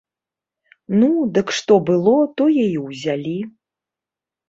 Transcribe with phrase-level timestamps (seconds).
[1.01, 3.39] Ну, дык што было, тое і ўзялі.